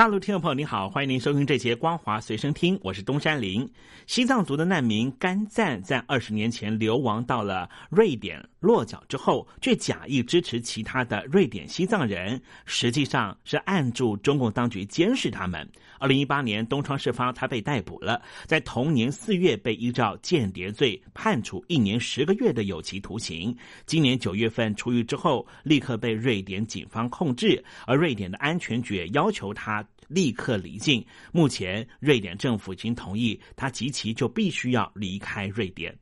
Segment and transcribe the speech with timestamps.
[0.00, 3.70] 大陆听众朋友，您好，欢迎您收听这节光华随身听，我是东山林。
[4.06, 15.68] 西藏族的难民甘赞在二十年前流亡到了瑞典落脚之后，却假意支持其他的瑞典西藏人，实际上是暗助中共当局监视他们。
[15.98, 23.56] 二零一八年东窗事发，他被逮捕了，在同年四月被依照间谍罪判处一年十个月的有期徒刑。
[23.86, 29.84] 今年九月份出狱之后，立刻被瑞典警方控制，而瑞典的安全局要求他。
[30.10, 31.06] 立刻离境。
[31.30, 35.96] 目前，瑞典政府已经同意他及其就必须要离开瑞典。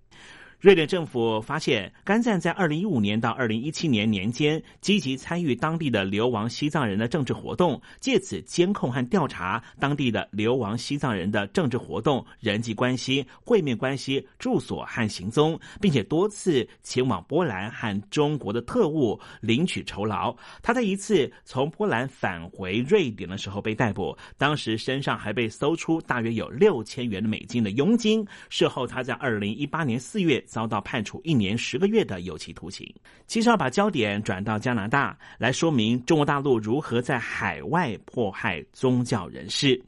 [0.60, 20.36] 瑞典政府发现，甘赞在二零一五年到二零一七年年间积极参与当地的流亡西藏人的政治活动，借此监控和调查当地的流亡西藏人的政治活动、人际关系、会面关系、住所和行踪，并且多次前往波兰和中国的特务领取酬劳。
[20.60, 28.26] 他在一次从波兰返回瑞典的时候被逮捕，当时身上还被搜出大约有六千元的美金的佣金。
[28.48, 30.44] 事后，他在二零一八年四月。
[30.48, 32.92] 遭到判处一年十个月的有期徒刑。
[33.26, 39.80] 其实要把焦点转到加拿大，来说明中国大陆如何在海外迫害宗教人士。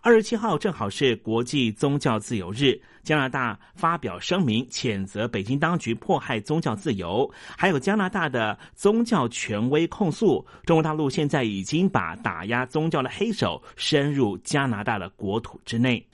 [0.00, 16.04] 二十七号正好是国际宗教自由日，加拿大发表声明谴责北京当局迫害宗教自由，还有加拿大的宗教权威控诉中国大陆现在已经把打压宗教的黑手深入加拿大的国土之内。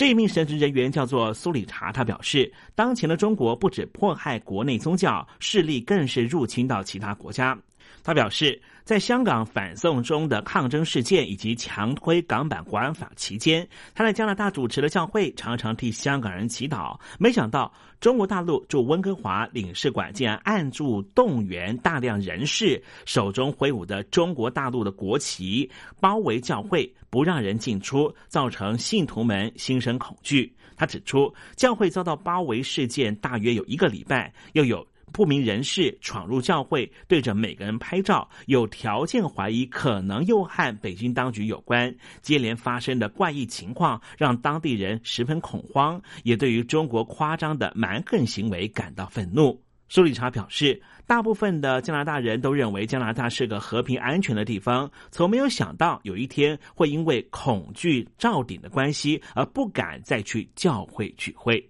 [0.00, 7.54] 这一名神职人员叫做苏里查，他表示，当前的中国不止迫害国内宗教，势力更是入侵到其他国家。
[8.02, 8.58] 他表示，
[8.90, 13.64] 在香港反送中的抗争事件以及强推港版国安法期间，
[13.94, 16.98] 他在加拿大主持的教会常常替香港人祈祷。
[17.16, 30.52] 没想到，中国大陆驻温哥华领事馆竟然暗助动员大量人士，手中挥舞的中国大陆的国旗，包围教会，不让人进出，造成信徒们心生恐惧。
[30.76, 34.84] 他指出，教会遭到包围事件大约有一个礼拜，又有。
[35.12, 41.94] 不明人士闯入教会，对着每个人拍照，有条件怀疑可能又和北京当局有关。
[42.22, 49.60] 接连发生的怪异情况让当地人十分恐慌，也对于中国夸张的蛮横行为感到愤怒。
[49.88, 61.69] 苏理查表示，大部分的加拿大人都认为加拿大是个和平安全的地方，从没有想到有一天会因为恐惧罩顶的关系而不敢再去教会聚会。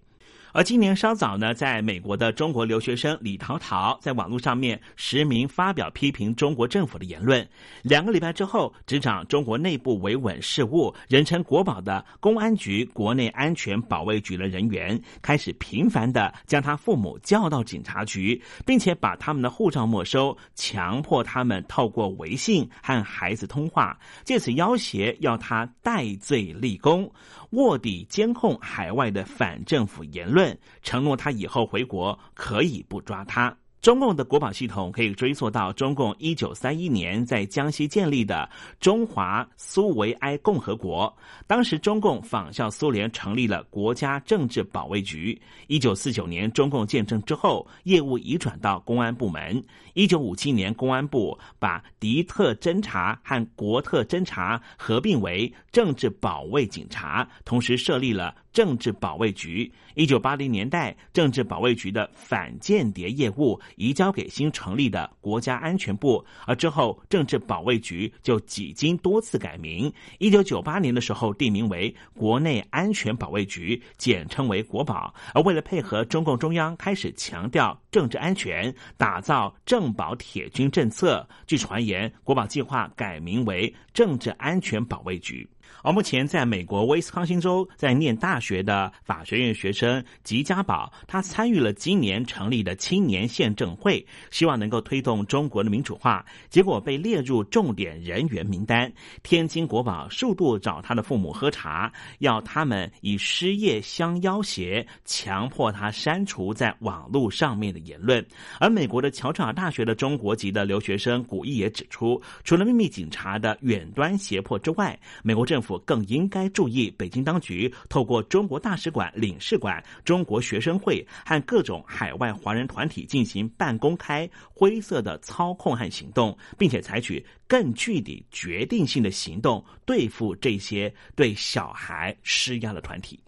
[0.52, 7.46] 而今年稍早呢，在美国的中国留学生李淘淘在网络上面实名发表批评中国政府的言论。
[7.82, 27.10] 两个礼拜之后，执掌中国内部维稳事务、人称国宝的公安局国内安全保卫局的人员，开始频繁的将他父母叫到警察局，并且把他们的护照没收，强迫他们透过微信和孩子通话，借此要挟要他戴罪立功。
[27.50, 33.56] 卧底监控海外的反政府言论，承诺他以后回国可以不抓他。
[33.82, 38.46] 中共的国保系统可以追溯到中共一九三一年在江西建立的
[38.78, 41.10] 中华苏维埃共和国。
[41.46, 45.40] 当时中共仿效苏联成立了国家政治保卫局。
[45.66, 49.62] 一九四九年中共建政之后，业务移转到公安部门。
[49.94, 58.34] 一九五七年，公安部把敌特侦察和国特侦察合并为政治保卫警察，同时设立了。
[58.52, 69.92] 政治保卫局，一九八零年代，政治保卫局的反间谍业务移交给新成立的国家安全部，而之后政治保卫局就几经多次改名。
[70.16, 75.14] 一九九八年的时候，定名为国内安全保卫局，简称为国保。
[75.34, 85.46] 而为了配合中共中央开始强调政治安全，打造政保铁军政策，据传言，国保计划改名为政治安全保卫局。
[85.82, 98.92] 而目前在美国威斯康星州在念大学的法学院学生吉家宝，他参与了今年成立的青年宪政会，希望能够推动中国的民主化，结果被列入重点人员名单。
[99.22, 108.24] 天津国宝数度找他的父母喝茶，要他们以失业相要挟，强迫他删除在网络上面的言论。
[108.58, 133.20] 而美国的乔治亚大学的中国籍的留学生古毅也指出，除了秘密警察的远端胁迫之外，美国政政府更应该注意北京当局透过中国大使馆、领事馆、中国学生会和各种海外华人团体进行半公开、灰色的操控和行动，并且采取更具体、决定性的行动对付这些对小孩施压的团体。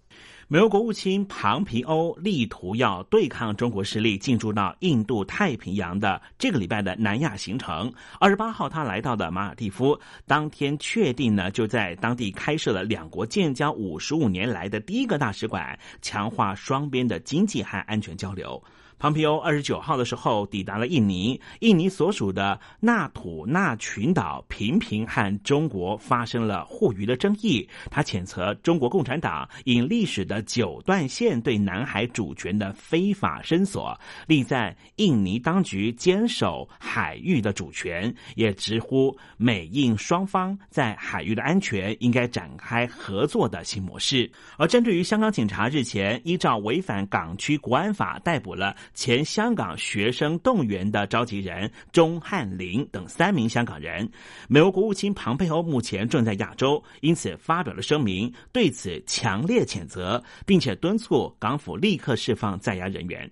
[0.53, 7.91] 美国国务卿庞皮欧力图要对抗中国势力进驻到印度太平洋的这个礼拜的南亚行程。
[8.21, 18.63] 二十八号，他来到的马尔蒂夫，当天确定呢，就在当地开设了两国建交五十五年来的第一个大使馆，强化双边的经济和安全交流。
[19.03, 27.69] 蓬皮欧二十九号的时候抵达了印尼，印尼所属的纳土纳群岛频频和中国发生了互渔的争议。
[27.91, 44.31] 他谴责中国共产党以历史的九段线对南海主权的非法伸索，力赞印尼当局坚守海域的主权，也直呼美印双方在海域的安全应该展开合作的新模式。
[44.57, 48.77] 而针对于香港警察日前依照违反港区国安法逮捕了。
[48.95, 54.11] 前香港学生动员的召集人钟汉林等三名香港人，
[54.49, 63.31] 美国国务卿庞佩欧目前正在亚洲，因此发表了声明，对此强烈谴责，并且敦促港府立刻释放在押人员。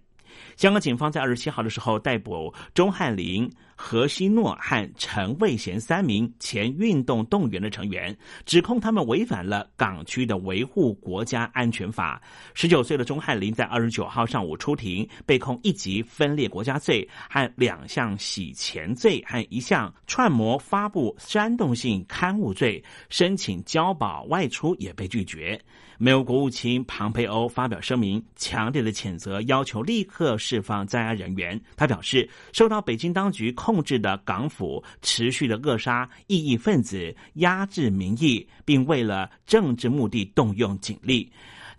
[0.56, 3.50] 香港警方在二十七号的时候逮捕钟汉林。
[3.82, 12.20] 何希诺和陈卫贤三名前运动动员的成员，指控他们违反了港区的维护国家安全法。
[12.52, 25.58] 十九岁的钟汉林在二十九号上午出庭，被控一级分裂国家罪和两项洗钱罪和一项串谋发布煽动性刊物罪，申请交保外出也被拒绝。
[26.02, 31.60] 美国国务卿庞培欧发表声明，强烈的谴责，要求立刻释放在押人员。
[31.76, 33.69] 他表示，受到北京当局控。
[33.72, 41.30] 控制的港府持续的扼杀异议分子，压制民意，并为了政治目的动用警力。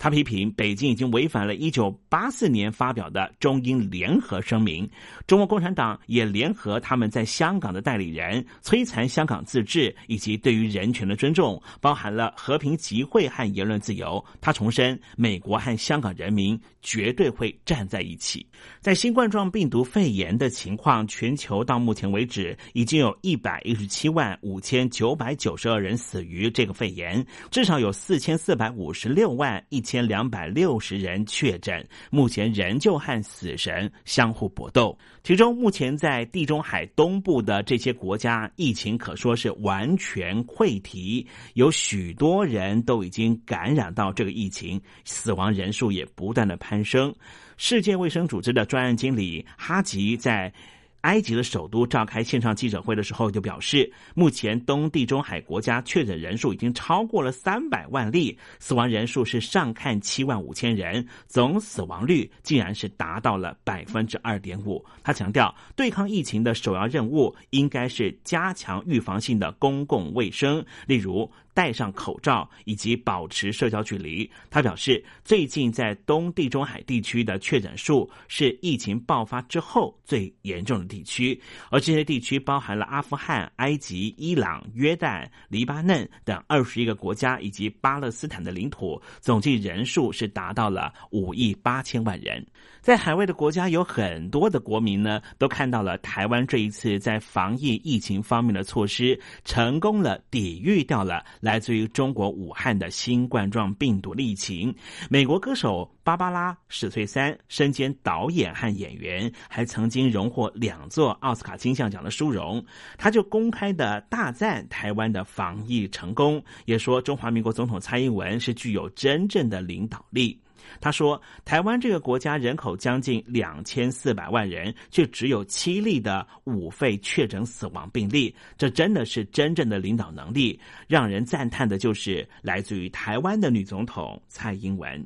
[0.01, 4.89] 他批评北京已经违反了一九八四年发表的中英联合声明，
[5.27, 14.25] 中国共产党也联合他们在香港的代理人，摧残香港自治以及对于人权的尊重，包含了和平集会和言论自由。
[14.42, 18.44] 他重申，美国和香港人民绝对会站在一起。
[18.80, 29.80] 在新冠状病毒肺炎的情况，全球到目前为止已经有一百一十七万五千九百九十二人死于这个肺炎，至少有四千四百五十六万一。
[29.80, 34.97] 千千两百六十人确诊，目前仍旧和死神相互搏斗。
[35.21, 47.13] 其中，目前在地中海东部的这些国家，疫情可说是完全溃堤，有许多人都已经感染到这个疫情，死亡人数也不断的攀升。
[47.57, 50.53] 世界卫生组织的专案经理哈吉在。
[51.01, 64.83] 埃及的首都召开线上记者会的时候，就表示，目前东地中海国家确诊人数已经超过了三百万例，死亡人数是上看七万五千人，总死亡率竟然是达到了百分之二点五。
[65.03, 71.30] 他强调，对抗疫情的首要任务应该是加强预防性的公共卫生，例如。
[71.53, 74.30] 戴上口罩以及保持社交距离。
[74.50, 81.39] 他表示，最近在东地中海地区的确诊数是疫情爆发之后最严重的地区，
[81.69, 92.46] 而这些地区包含了阿富汗、埃及、伊朗、约旦、黎巴嫩等二十一个国家以及巴勒斯坦的领土，总计人数是达到了五亿八千万人。
[92.81, 104.74] 在海外的国家有很多的国民呢，都看到了台湾这一次在防疫疫情方面的措施，成功了抵御掉了来自于中国武汉的新冠状病毒疫情。
[105.10, 112.63] 美国歌手芭芭拉史翠珊身兼导演和演员，还曾经荣获两座奥斯卡金像奖的殊荣，
[112.98, 120.39] 他就公开的大赞台湾的防疫成功，也说中华民国总统蔡英文是具有真正的领导力。
[120.80, 130.60] 他说：“台湾这个国家人口将近两千四百万人，却只有七例的五肺确诊死亡病例，这真的是真正的领导能力。
[130.88, 135.06] 让人赞叹的就是来自于台湾的女总统蔡英文。”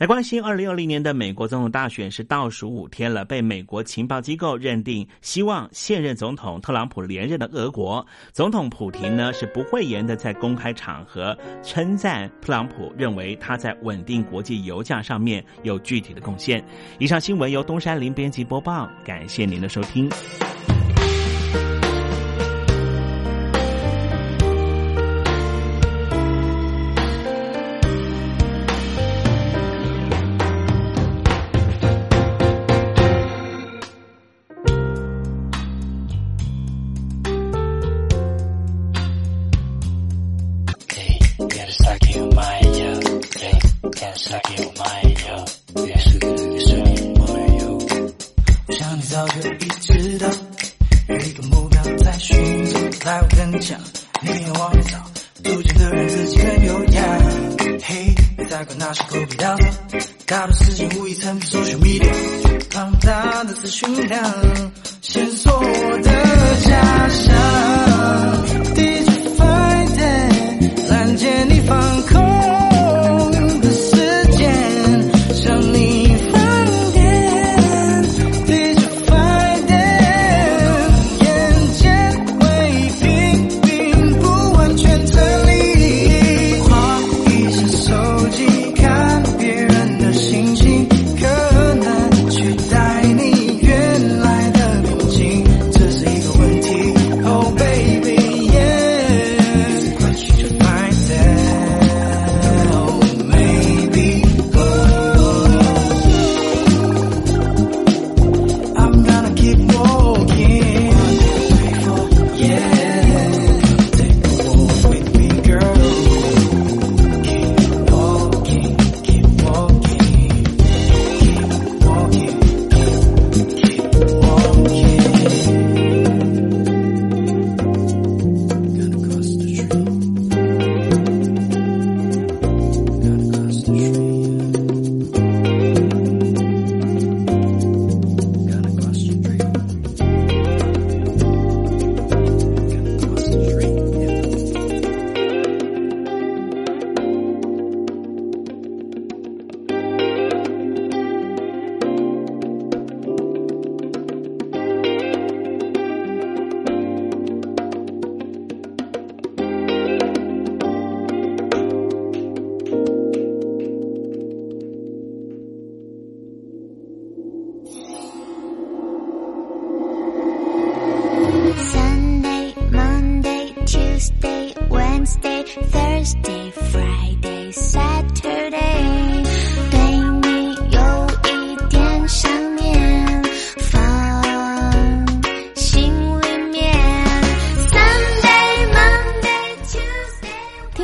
[0.00, 16.64] 来关心，二零二零年的美国总统大选是倒数五天了，被美国情报机构认定希望现任总统特朗普连任的俄国总统普廷呢是不讳言的在公开场合称赞特朗普，认为他在稳定国际油价上面有具体的贡献。
[16.98, 20.08] 以上新闻由东山林编辑播报，感谢您的收听。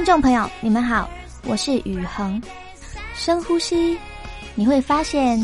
[0.07, 1.11] 众朋友，你们好，
[1.47, 2.41] 我是雨恒。
[3.13, 3.99] 深呼吸，
[4.55, 5.37] 你会发现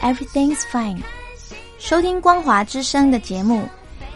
[0.00, 1.00] everything's fine。
[1.78, 3.66] 收听光华之声的节目。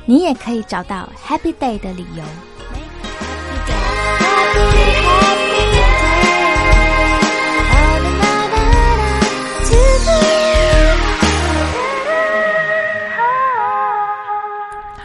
[0.05, 2.23] 你也可以找到 Happy Day 的理由。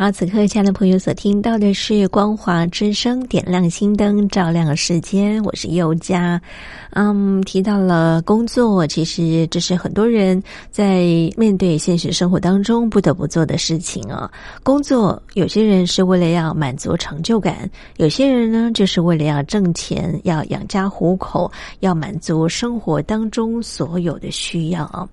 [0.01, 5.39] 好，此刻，亲爱的朋友，所听到的是光华之声，点亮心灯，照亮世间。
[5.43, 6.41] 我是佑佳。
[6.93, 11.03] 嗯，提到了工作，其实这是很多人在
[11.37, 14.29] 面对现实生活当中不得不做的事情啊。
[14.61, 25.07] 工作，有些人是为了要满足成就感，有些人呢，就是为了要挣钱，要养家糊口，要满足生活当中所有的需要啊。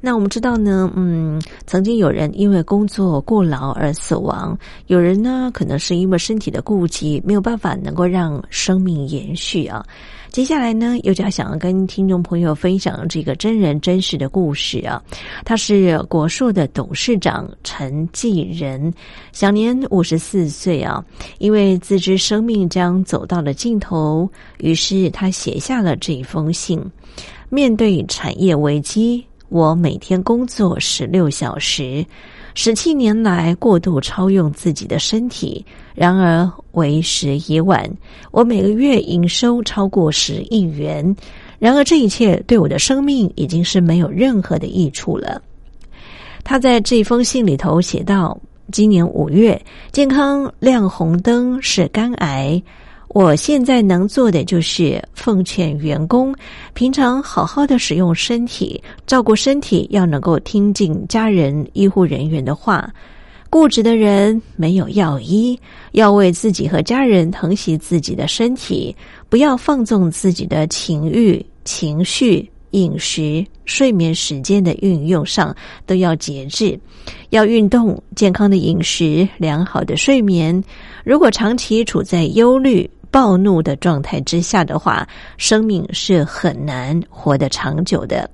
[0.00, 9.84] 那我们知道呢，嗯，曾经有人因为工作过劳而死亡，有人呢，可能是因为身体的顾及，没有办法能够让生命延续啊。
[10.30, 15.02] 接下来呢，又将想要跟听众朋友分享这个真人真事的故事啊。
[15.44, 18.92] 他是国硕的董事长陈继仁，
[19.32, 21.04] 享年五十四岁啊。
[21.38, 26.80] 因为自知生命将走到了尽头，于是他写下了这一封信。
[27.48, 32.04] 面对产业危机，我每天工作十六小时。
[32.60, 37.88] 十七年来过度超用自己的身体，然而为时已晚。
[38.32, 41.16] 我每个月营收超过十亿元，
[41.60, 45.40] 然而这一切对我的生命已经是没有任何的益处了。
[46.42, 48.36] 他在这封信里头写道
[48.72, 52.60] ：“今年五月，健康亮红灯是肝癌。”
[53.08, 56.34] 我现在能做的就是奉劝员工，
[56.74, 62.92] 平常好好的使用身体，照顾身体，要能够听进家人、医护人员的话。
[63.50, 65.58] 固执的人没有药医，
[65.92, 68.94] 要为自己和家人疼惜自己的身体，
[69.30, 76.78] 不要放纵自己的情欲、情绪、饮食、睡眠时间的运用上都要节制，
[77.30, 80.62] 要运动、健康的饮食、良好的睡眠。
[81.02, 88.28] 如果长期处在忧虑，暴怒的状态之下的话，生命是很难活得长久的。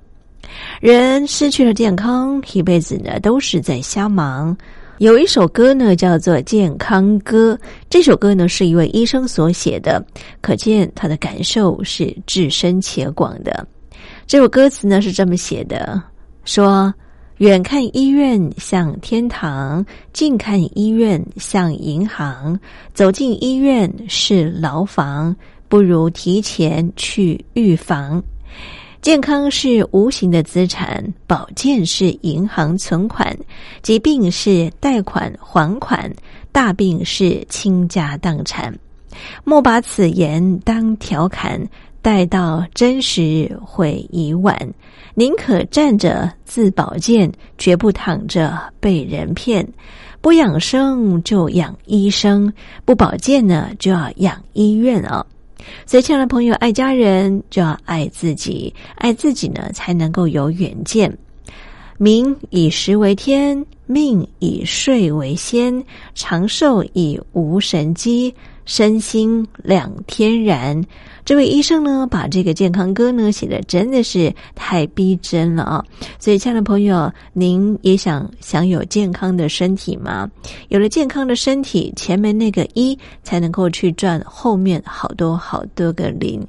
[0.79, 4.55] 人失去了健康，一辈子呢都是在瞎忙。
[4.99, 7.53] 有一首歌呢叫做《健康歌》，
[7.89, 10.01] 这首歌呢是一位医生所写的，
[10.39, 13.67] 可见他的感受是至深且广的。
[14.25, 16.01] 这首歌词呢是这么写的：
[16.45, 16.93] 说，
[17.39, 22.57] 远看医院像天堂，近看医院像银行。
[22.93, 25.35] 走进医院是牢房，
[25.67, 28.23] 不如提前去预防。
[29.01, 33.37] 健康是无形的资产，保健是银行存款，
[33.81, 36.09] 疾病是贷款还款，
[36.53, 38.73] 大病是倾家荡产。
[39.43, 41.61] 莫把此言当调侃，
[42.05, 44.55] 待到真实会已晚。
[45.15, 49.67] 宁可站着自保健，绝不躺着被人骗。
[50.21, 52.53] 不养生就养医生，
[52.85, 55.25] 不保健呢就要养医院啊。
[55.87, 61.11] 所以，亲爱的朋友，爱家人就要爱自己，爱自己呢，才能够有远见。
[61.97, 65.83] 民以食为天，命以睡为先，
[66.13, 68.31] 长寿以无神机，
[68.65, 70.79] 身心两天然。
[71.25, 75.83] 这位医生呢，把这个健康歌呢写的真的是太逼真了啊！
[76.19, 80.29] 所以，亲爱的朋友，您也想享有健康的身体吗？
[80.69, 86.39] 有了健康的身体，前面那个一才能够去赚后面好多好多个零。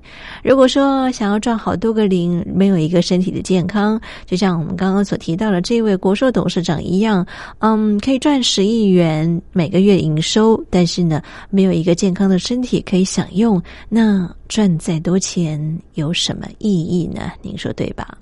[0.45, 7.26] 如果说想要赚好多个零，没有一个身体的健康，就像我们刚刚所提到的这位国寿董事长一样，
[7.61, 14.30] 嗯，可以赚十亿元每个月营收，但是呢，没有一个健康的身体可以享用，那。
[14.49, 17.32] 赚再多钱有什么意义呢？
[17.42, 18.18] 您说对吧？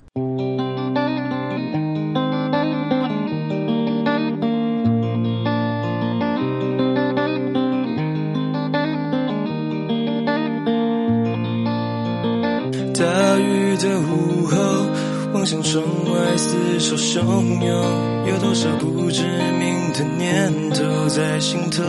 [12.93, 14.55] 大雨的午后，
[15.33, 17.21] 望向窗外，厮守汹
[17.65, 19.23] 涌，有多少不知
[19.59, 21.83] 名的念头在心头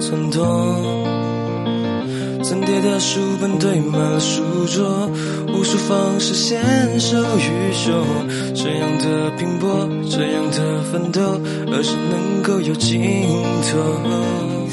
[0.00, 1.27] 窜动。
[2.48, 5.10] 层叠的书本堆满了书桌，
[5.48, 7.92] 无数方式献手与手，
[8.54, 11.20] 这样的拼搏，这样的奋斗，
[11.70, 13.02] 何时能够有尽
[13.70, 13.78] 头？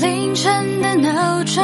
[0.02, 1.62] 凌晨的闹钟，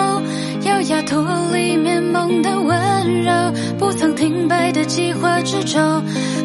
[0.66, 3.32] 优雅脱离面梦的温柔，
[3.80, 5.82] 不曾停摆的计划之中，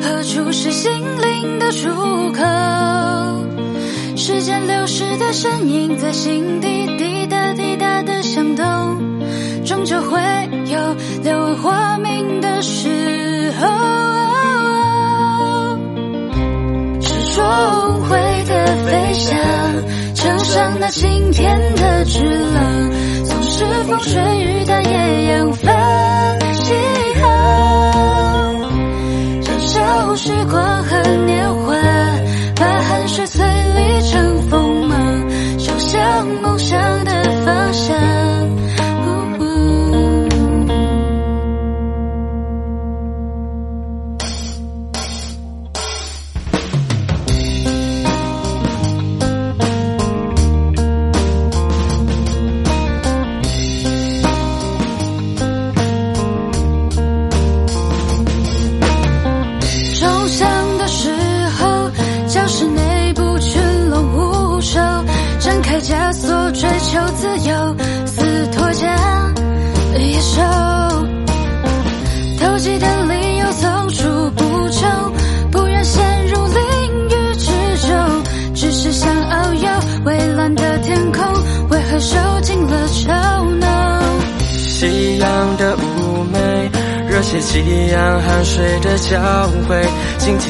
[0.01, 1.89] 何处是心灵的出
[2.33, 2.45] 口？
[4.15, 9.16] 时间流逝的身影，在心底滴答滴答的响动。
[9.67, 10.21] 终究会
[10.67, 10.79] 有
[11.25, 13.67] 柳暗花明的时候，
[17.01, 17.45] 是说
[17.89, 19.37] 无悔的飞翔，
[20.15, 22.91] 乘上那晴天的巨浪，
[23.25, 26.73] 纵使风吹雨打也扬帆起
[27.21, 27.25] 航，
[29.43, 31.75] 燃烧时光和年华，
[32.55, 33.43] 把汗水淬
[33.75, 37.11] 沥成锋芒，冲向梦想的
[37.45, 38.16] 方向。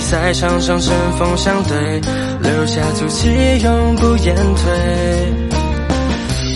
[0.06, 2.00] 赛场上针锋相对，
[2.40, 3.28] 留下足迹
[3.60, 4.72] 永不言退。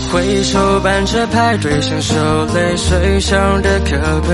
[0.09, 2.15] 挥手伴着排队，享受
[2.53, 4.33] 泪水上的可贵，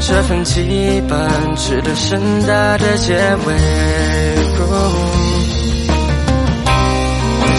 [0.00, 1.16] 这份羁绊
[1.56, 3.54] 值得盛大的结尾。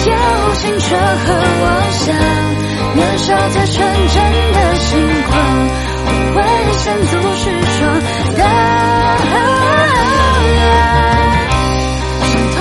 [0.05, 0.13] 有
[0.61, 2.15] 青春和妄想，
[2.93, 3.75] 年少最纯
[4.13, 4.15] 真
[4.53, 4.87] 的轻
[5.27, 5.33] 狂。
[6.35, 6.39] 危
[6.77, 7.43] 险阻是
[7.79, 7.81] 闯，
[12.21, 12.57] 想脱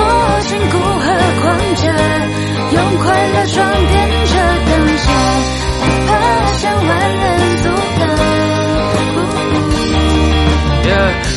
[0.46, 1.06] 进古河
[1.40, 1.44] 框
[1.76, 1.82] 架，
[2.72, 3.94] 用快乐装点
[4.26, 4.32] 着
[4.66, 5.04] 当下，
[5.80, 6.10] 哪怕
[6.54, 7.22] 向万人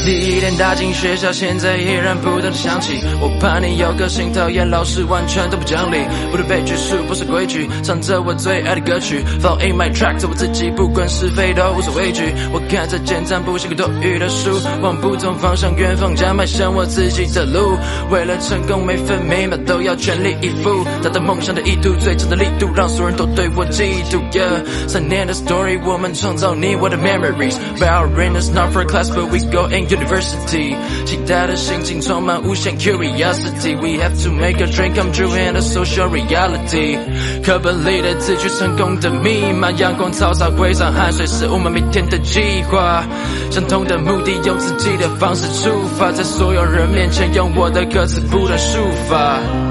[0.08, 2.94] 第一天踏进学校，现在依然不断的响起。
[3.20, 5.98] 我怕你有个性讨厌老师，完全都不讲理。
[6.32, 12.24] 不被拘束不是规矩，唱着我最爱的歌曲，Fall in my track，做我自己，不管是非都无所畏惧。
[12.54, 17.78] 我看着简单不像个多余的书，往不同方向远方将迈向我自己的路。
[18.10, 24.22] 为了成功，每分每秒都要全力以赴，达到梦想的意图，最长的力度，让所有人都对我嫉妒。
[24.32, 27.58] Yeah，三年的 story，我们创造你我的 memories。
[27.82, 28.08] Our
[28.40, 30.76] is not for class, but we go in university。
[31.06, 33.76] 期待的心情充满无限 curiosity。
[33.78, 36.98] We have to make a dream come true in a social reality。
[37.44, 39.72] 课本里的字句，成功的密码。
[39.72, 43.04] 阳光、草草、挥洒汗水，是我们每天的计划。
[43.52, 48.80] 相同的目的，用自己的方式出发，在所有人面前，用我的歌词不断抒
[49.10, 49.67] 发。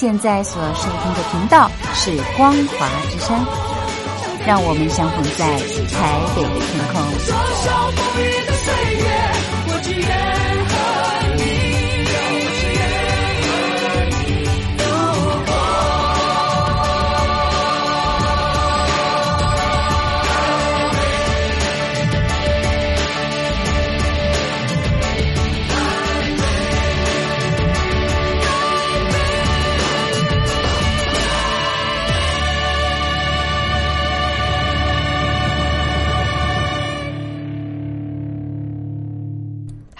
[0.00, 3.36] 现在所收听的频道是光华之声，
[4.46, 5.58] 让我们相逢在
[5.90, 6.94] 台北的天空。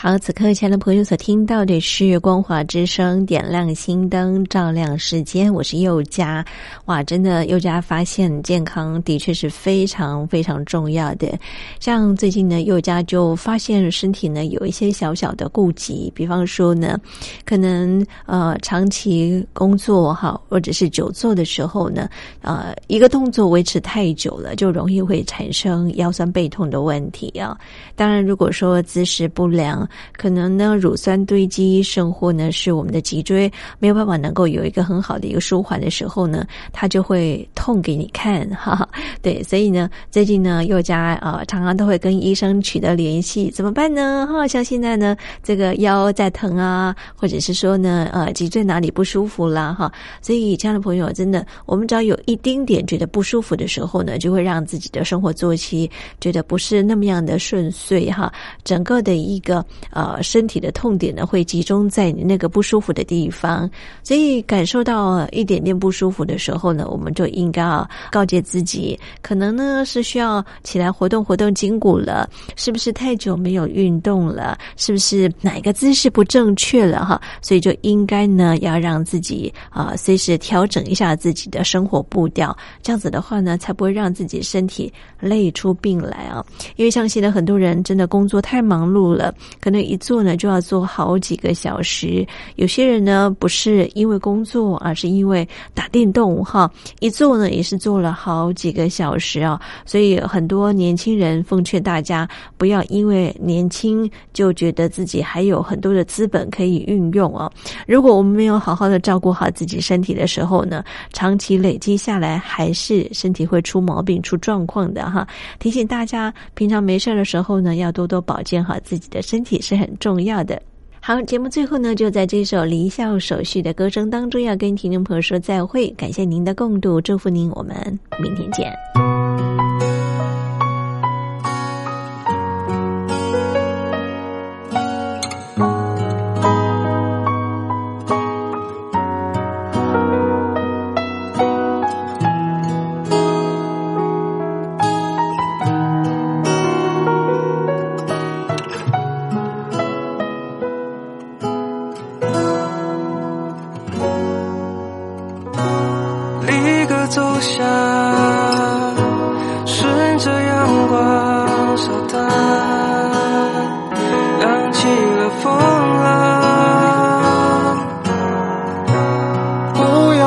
[0.01, 5.53] 好，此刻亲爱的朋友所听到的是光华之声点亮心灯，照亮世间。
[5.53, 6.45] 我是佑佳，
[6.85, 11.37] 哇，真的佑佳发现健康的确是非常非常重要的。
[11.81, 16.97] 像最近呢，佑佳就发现身体呢有一些小小的顾忌，比方说呢，
[17.45, 22.09] 可能呃长期工作哈，或者是久坐的时候呢，
[22.43, 27.59] 呃一个动作维持太久了，就容易会产生腰酸背痛的问题啊。
[27.97, 38.89] 当然，如果说姿势不良，可能呢，乳酸堆积，甚或呢，是我们的脊椎没有办法能够有一个很好的一个舒缓的时候呢，它就会痛给你看，哈哈。
[39.23, 44.27] 对，所以呢，最近呢，佑家呃常常都会跟医生取得联系，怎么办呢？
[44.31, 49.91] 哈，像现在呢，这个腰在疼啊，或者是说呢，呃，脊椎哪里不舒服啦，哈。
[50.21, 58.33] 所以，这样的朋友真的，我们只要有一丁点觉得不舒服的时候呢，就会让自己的生活作息觉得不是那么样的顺遂，哈，
[58.65, 59.65] 整个的一个。
[59.91, 63.69] 呃，身体的痛点呢，会集中在你那个不舒服的地方，
[64.03, 77.21] 所以感受到一点点不舒服的时候呢，我们就应该要告诫自己，可能呢是需要起来活动活动筋骨了，是不是太久没有运动了，是不是哪个姿势不正确了哈？
[77.41, 86.45] 所以就应该呢要让自己啊随时调整一下自己的生活步调，这样子的话呢，才不会让自己身体累出病来啊。
[86.77, 89.35] 因为像现在很多人真的工作太忙碌了。
[89.69, 92.27] 可能一坐呢就要坐好几个小时。
[92.57, 99.61] 有些人呢不是因为工作，而是因为打电动哈，一坐呢也是坐了好几个小时啊。
[99.85, 102.27] 所以很多年轻人奉劝大家，
[102.57, 107.53] 不要因为年轻就觉得自己还有很多的资本可以运用啊。
[107.87, 115.29] 如果我们没有好好的照顾好自己身体的时候呢，长期累积下来还是身体会出毛病、出状况的哈。
[115.59, 120.61] 提醒大家，平常没事的时候呢，要多多保健好自己的身体是很重要的。
[121.01, 125.89] 好，节目最后呢，就在这首离校手续的歌声当中，要跟听众朋友说再会。
[125.91, 129.68] 感谢您的共度，祝福您，我们明天见。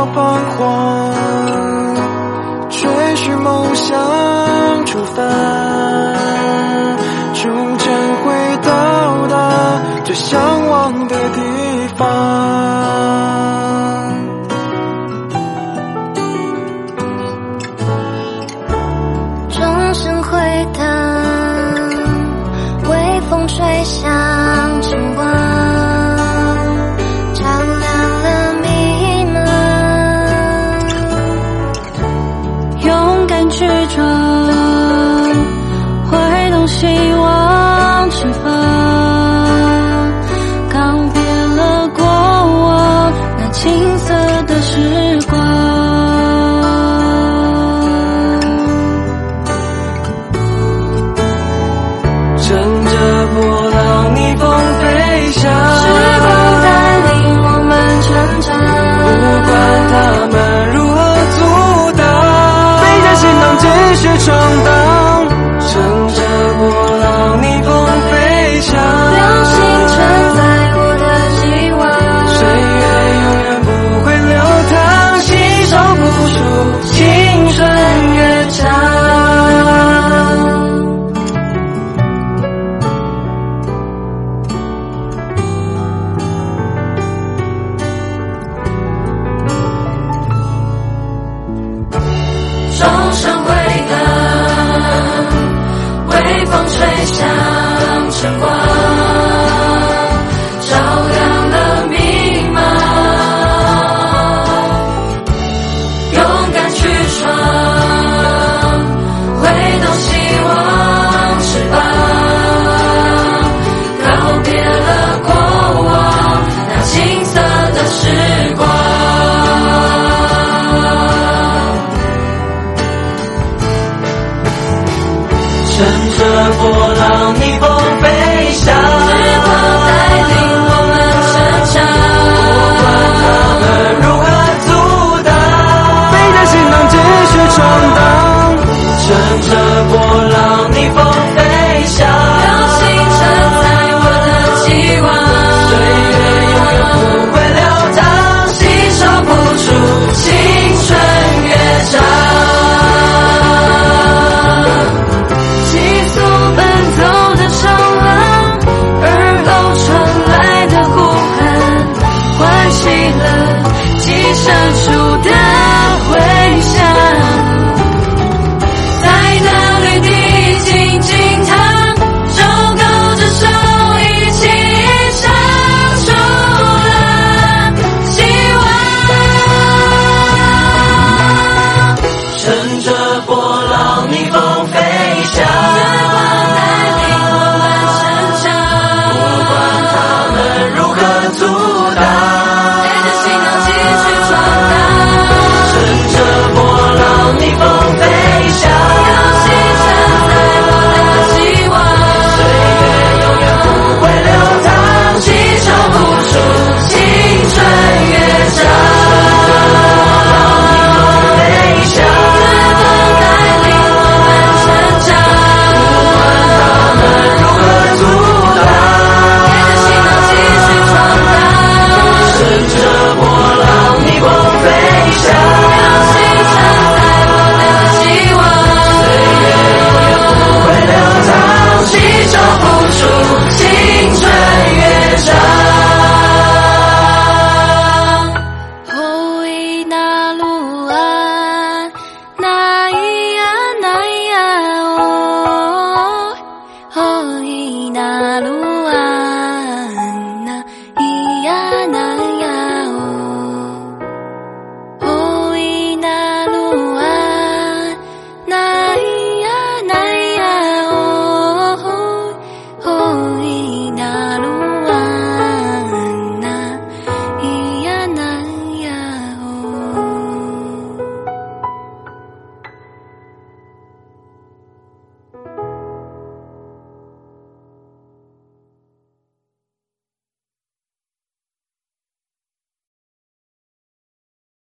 [0.08, 1.14] 彷徨，
[2.70, 5.22] 追寻梦想出发，
[7.34, 7.88] 终将
[8.24, 10.61] 会到达最想